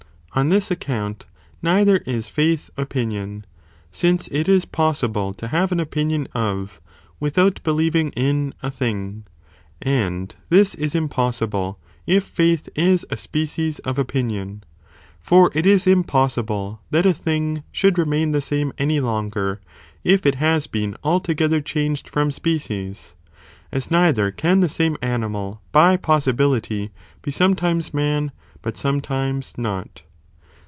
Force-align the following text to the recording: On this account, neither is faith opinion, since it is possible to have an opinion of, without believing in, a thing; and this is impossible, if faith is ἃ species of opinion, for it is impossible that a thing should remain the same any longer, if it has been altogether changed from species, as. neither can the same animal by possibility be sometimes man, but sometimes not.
On 0.33 0.47
this 0.47 0.71
account, 0.71 1.25
neither 1.61 1.97
is 2.05 2.29
faith 2.29 2.69
opinion, 2.77 3.45
since 3.91 4.29
it 4.29 4.47
is 4.47 4.63
possible 4.63 5.33
to 5.33 5.49
have 5.49 5.73
an 5.73 5.79
opinion 5.81 6.25
of, 6.33 6.79
without 7.19 7.61
believing 7.63 8.11
in, 8.11 8.53
a 8.63 8.71
thing; 8.71 9.25
and 9.81 10.33
this 10.47 10.73
is 10.73 10.95
impossible, 10.95 11.79
if 12.07 12.23
faith 12.23 12.69
is 12.77 13.05
ἃ 13.09 13.19
species 13.19 13.79
of 13.79 13.99
opinion, 13.99 14.63
for 15.19 15.51
it 15.53 15.65
is 15.65 15.85
impossible 15.85 16.79
that 16.91 17.05
a 17.05 17.13
thing 17.13 17.63
should 17.73 17.97
remain 17.97 18.31
the 18.31 18.39
same 18.39 18.71
any 18.77 19.01
longer, 19.01 19.59
if 20.05 20.25
it 20.25 20.35
has 20.35 20.65
been 20.65 20.95
altogether 21.03 21.59
changed 21.59 22.07
from 22.07 22.31
species, 22.31 23.15
as. 23.69 23.91
neither 23.91 24.31
can 24.31 24.61
the 24.61 24.69
same 24.69 24.95
animal 25.01 25.59
by 25.73 25.97
possibility 25.97 26.89
be 27.21 27.31
sometimes 27.31 27.93
man, 27.93 28.31
but 28.61 28.77
sometimes 28.77 29.57
not. 29.57 30.03